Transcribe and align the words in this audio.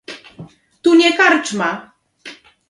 "Tu 0.81 0.95
nie 0.95 1.17
karczma!" 1.17 1.91